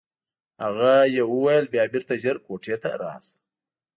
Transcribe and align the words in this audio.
هغه 0.63 0.91
یې 1.15 1.23
وویل 1.33 1.65
بیا 1.73 1.83
بېرته 1.93 2.13
ژر 2.23 2.37
کوټې 2.45 2.75
ته 2.83 2.89
راشه. 3.01 3.35